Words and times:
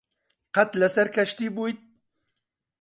قەت 0.55 0.71
لەسەر 0.81 1.07
کەشتی 1.15 1.53
بوویت؟ 1.55 1.79